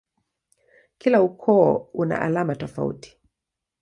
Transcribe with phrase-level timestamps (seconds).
[0.97, 3.17] Kila ukoo una alama tofauti.